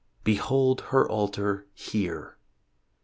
Behold 0.23 0.81
her 0.89 1.07
altar 1.07 1.67
here! 1.75 2.39